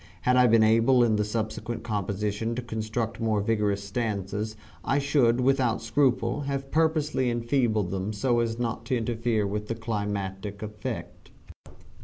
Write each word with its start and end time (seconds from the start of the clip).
Had 0.21 0.35
I 0.35 0.47
been 0.47 0.63
able 0.63 1.03
in 1.03 1.17
the 1.17 1.23
subsequent 1.23 1.83
composition 1.83 2.55
to 2.55 2.63
construct 2.63 3.19
more 3.19 3.39
vigorous 3.39 3.83
stanzas 3.83 4.55
I 4.83 4.97
should 4.97 5.39
without 5.39 5.79
scruple 5.79 6.41
have 6.49 6.71
purposely 6.71 7.29
enfeebled 7.29 7.91
them 7.91 8.11
so 8.11 8.39
as 8.39 8.57
not 8.57 8.83
to 8.85 8.97
interfere 8.97 9.45
with 9.45 9.67
the 9.67 9.75
climacteric 9.75 10.63
effect. 10.63 11.29